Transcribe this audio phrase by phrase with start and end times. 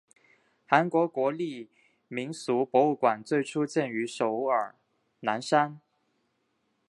[0.65, 1.69] 韩国国立
[2.07, 4.73] 民俗博物馆最初建于首尔
[5.19, 5.79] 南山。